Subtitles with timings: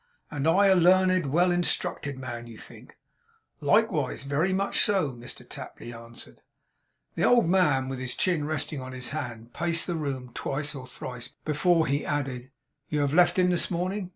[0.31, 2.97] 'And I a learned, well instructed man, you think?'
[3.59, 6.41] 'Likewise wery much so,' Mr Tapley answered.
[7.13, 10.87] The old man, with his chin resting on his hand, paced the room twice or
[10.87, 12.49] thrice before he added:
[12.89, 14.09] 'You have left him this morning?